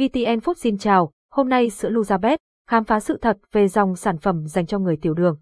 [0.00, 4.18] VTN Food xin chào, hôm nay sữa Luzabet, khám phá sự thật về dòng sản
[4.18, 5.38] phẩm dành cho người tiểu đường.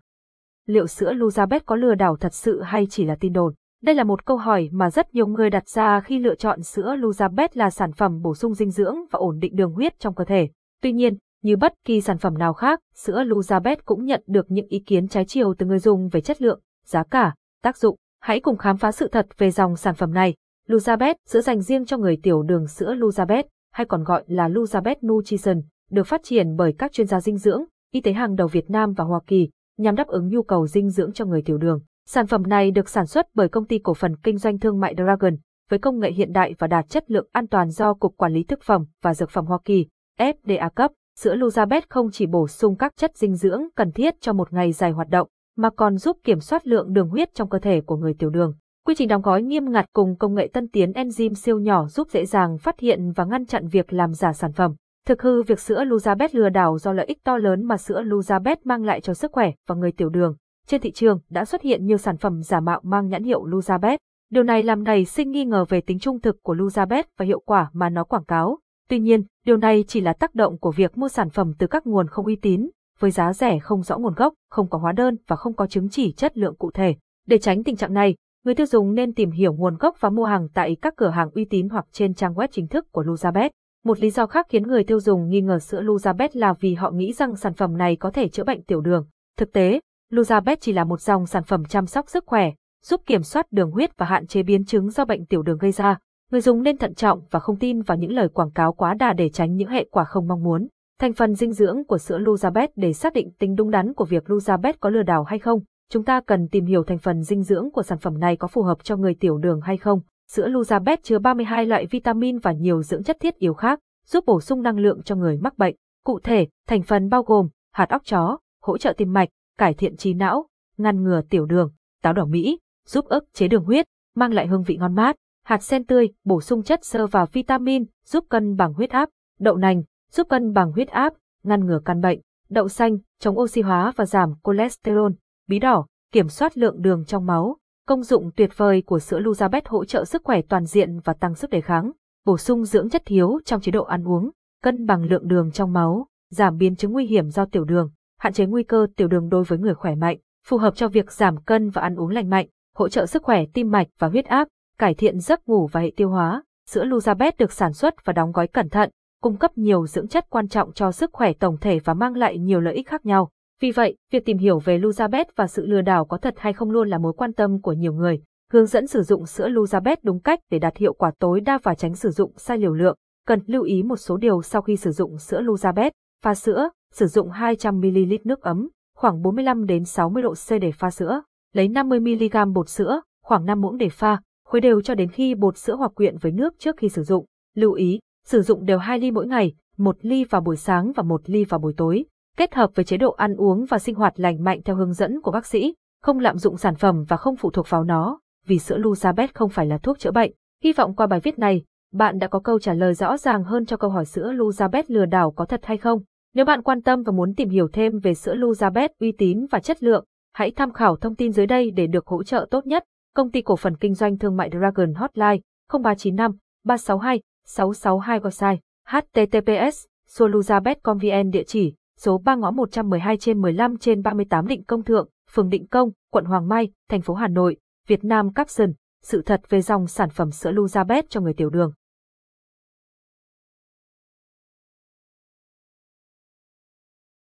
[0.67, 3.55] Liệu sữa Luzabet có lừa đảo thật sự hay chỉ là tin đồn?
[3.83, 6.97] Đây là một câu hỏi mà rất nhiều người đặt ra khi lựa chọn sữa
[6.99, 10.25] Luzabet là sản phẩm bổ sung dinh dưỡng và ổn định đường huyết trong cơ
[10.25, 10.49] thể.
[10.83, 14.67] Tuy nhiên, như bất kỳ sản phẩm nào khác, sữa Luzabet cũng nhận được những
[14.67, 17.97] ý kiến trái chiều từ người dùng về chất lượng, giá cả, tác dụng.
[18.21, 20.35] Hãy cùng khám phá sự thật về dòng sản phẩm này.
[20.69, 23.43] Luzabet, sữa dành riêng cho người tiểu đường sữa Luzabet,
[23.79, 25.61] hay còn gọi là Luzabet Nutrition,
[25.91, 28.93] được phát triển bởi các chuyên gia dinh dưỡng, y tế hàng đầu Việt Nam
[28.93, 31.81] và Hoa Kỳ, nhằm đáp ứng nhu cầu dinh dưỡng cho người tiểu đường.
[32.07, 34.95] Sản phẩm này được sản xuất bởi công ty cổ phần kinh doanh thương mại
[34.95, 35.37] Dragon,
[35.71, 38.43] với công nghệ hiện đại và đạt chất lượng an toàn do Cục Quản lý
[38.43, 39.87] Thực phẩm và Dược phẩm Hoa Kỳ,
[40.19, 40.91] FDA cấp.
[41.19, 44.73] Sữa Luzabet không chỉ bổ sung các chất dinh dưỡng cần thiết cho một ngày
[44.73, 47.97] dài hoạt động, mà còn giúp kiểm soát lượng đường huyết trong cơ thể của
[47.97, 48.55] người tiểu đường.
[48.87, 52.09] Quy trình đóng gói nghiêm ngặt cùng công nghệ tân tiến enzyme siêu nhỏ giúp
[52.11, 54.75] dễ dàng phát hiện và ngăn chặn việc làm giả sản phẩm.
[55.07, 58.57] Thực hư việc sữa Luzabet lừa đảo do lợi ích to lớn mà sữa Luzabet
[58.65, 60.37] mang lại cho sức khỏe và người tiểu đường.
[60.67, 63.99] Trên thị trường đã xuất hiện nhiều sản phẩm giả mạo mang nhãn hiệu Luzabet.
[64.31, 67.41] Điều này làm nảy sinh nghi ngờ về tính trung thực của Luzabet và hiệu
[67.41, 68.59] quả mà nó quảng cáo.
[68.89, 71.87] Tuy nhiên, điều này chỉ là tác động của việc mua sản phẩm từ các
[71.87, 75.17] nguồn không uy tín, với giá rẻ không rõ nguồn gốc, không có hóa đơn
[75.27, 76.95] và không có chứng chỉ chất lượng cụ thể.
[77.27, 80.25] Để tránh tình trạng này, người tiêu dùng nên tìm hiểu nguồn gốc và mua
[80.25, 83.51] hàng tại các cửa hàng uy tín hoặc trên trang web chính thức của Luzabet.
[83.85, 86.91] Một lý do khác khiến người tiêu dùng nghi ngờ sữa Luzabet là vì họ
[86.91, 89.07] nghĩ rằng sản phẩm này có thể chữa bệnh tiểu đường.
[89.39, 89.81] Thực tế,
[90.13, 92.53] Luzabet chỉ là một dòng sản phẩm chăm sóc sức khỏe,
[92.85, 95.73] giúp kiểm soát đường huyết và hạn chế biến chứng do bệnh tiểu đường gây
[95.73, 95.99] ra.
[96.31, 99.13] Người dùng nên thận trọng và không tin vào những lời quảng cáo quá đà
[99.13, 100.69] để tránh những hệ quả không mong muốn.
[101.01, 104.25] Thành phần dinh dưỡng của sữa Luzabet để xác định tính đúng đắn của việc
[104.25, 105.61] Luzabet có lừa đảo hay không,
[105.93, 108.63] chúng ta cần tìm hiểu thành phần dinh dưỡng của sản phẩm này có phù
[108.63, 110.01] hợp cho người tiểu đường hay không.
[110.31, 114.41] Sữa Luzabet chứa 32 loại vitamin và nhiều dưỡng chất thiết yếu khác, giúp bổ
[114.41, 115.75] sung năng lượng cho người mắc bệnh.
[116.05, 119.97] Cụ thể, thành phần bao gồm hạt óc chó, hỗ trợ tim mạch, cải thiện
[119.97, 120.47] trí não,
[120.77, 124.63] ngăn ngừa tiểu đường, táo đỏ Mỹ, giúp ức chế đường huyết, mang lại hương
[124.63, 128.75] vị ngon mát, hạt sen tươi, bổ sung chất xơ và vitamin, giúp cân bằng
[128.75, 129.09] huyết áp,
[129.39, 133.61] đậu nành, giúp cân bằng huyết áp, ngăn ngừa căn bệnh, đậu xanh, chống oxy
[133.61, 135.13] hóa và giảm cholesterol,
[135.49, 137.57] bí đỏ, kiểm soát lượng đường trong máu.
[137.87, 141.35] Công dụng tuyệt vời của sữa Luzabet hỗ trợ sức khỏe toàn diện và tăng
[141.35, 141.93] sức đề kháng,
[142.25, 144.31] bổ sung dưỡng chất thiếu trong chế độ ăn uống,
[144.63, 148.33] cân bằng lượng đường trong máu, giảm biến chứng nguy hiểm do tiểu đường, hạn
[148.33, 151.37] chế nguy cơ tiểu đường đối với người khỏe mạnh, phù hợp cho việc giảm
[151.37, 154.49] cân và ăn uống lành mạnh, hỗ trợ sức khỏe tim mạch và huyết áp,
[154.79, 156.43] cải thiện giấc ngủ và hệ tiêu hóa.
[156.71, 158.91] Sữa Luzabet được sản xuất và đóng gói cẩn thận,
[159.23, 162.39] cung cấp nhiều dưỡng chất quan trọng cho sức khỏe tổng thể và mang lại
[162.39, 163.31] nhiều lợi ích khác nhau.
[163.61, 166.71] Vì vậy, việc tìm hiểu về Luzabet và sự lừa đảo có thật hay không
[166.71, 168.21] luôn là mối quan tâm của nhiều người.
[168.53, 171.75] Hướng dẫn sử dụng sữa Luzabet đúng cách để đạt hiệu quả tối đa và
[171.75, 172.97] tránh sử dụng sai liều lượng.
[173.27, 175.91] Cần lưu ý một số điều sau khi sử dụng sữa Luzabet.
[176.25, 180.91] Pha sữa, sử dụng 200ml nước ấm, khoảng 45 đến 60 độ C để pha
[180.91, 181.23] sữa.
[181.55, 185.57] Lấy 50mg bột sữa, khoảng 5 muỗng để pha, khuấy đều cho đến khi bột
[185.57, 187.25] sữa hòa quyện với nước trước khi sử dụng.
[187.55, 191.03] Lưu ý, sử dụng đều 2 ly mỗi ngày, 1 ly vào buổi sáng và
[191.03, 192.05] 1 ly vào buổi tối
[192.39, 195.21] kết hợp với chế độ ăn uống và sinh hoạt lành mạnh theo hướng dẫn
[195.21, 198.59] của bác sĩ, không lạm dụng sản phẩm và không phụ thuộc vào nó, vì
[198.59, 200.33] sữa Luzabet không phải là thuốc chữa bệnh.
[200.65, 201.63] Hy vọng qua bài viết này,
[201.93, 205.05] bạn đã có câu trả lời rõ ràng hơn cho câu hỏi sữa Luzabet lừa
[205.05, 206.03] đảo có thật hay không.
[206.35, 209.61] Nếu bạn quan tâm và muốn tìm hiểu thêm về sữa Luzabet uy tín và
[209.61, 212.85] chất lượng, hãy tham khảo thông tin dưới đây để được hỗ trợ tốt nhất.
[213.15, 215.39] Công ty cổ phần kinh doanh thương mại Dragon Hotline
[215.73, 216.33] 0395
[216.65, 218.57] 362 662 website
[218.87, 225.09] https soluzabet.com.vn địa chỉ số 3 ngõ 112 trên 15 trên 38 Định Công Thượng,
[225.31, 228.73] phường Định Công, quận Hoàng Mai, thành phố Hà Nội, Việt Nam Capson,
[229.03, 231.73] sự thật về dòng sản phẩm sữa Luzabet cho người tiểu đường.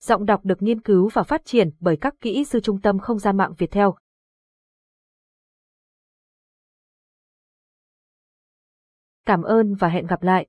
[0.02, 3.20] Giọng đọc được nghiên cứu và phát triển bởi các kỹ sư trung tâm không
[3.20, 3.96] gian mạng Việt Theo.
[9.26, 10.44] Cảm ơn và hẹn gặp lại.